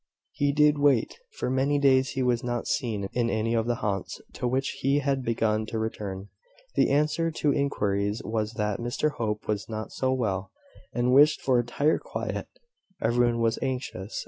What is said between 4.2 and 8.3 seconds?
to which he had begun to return. The answer to inquiries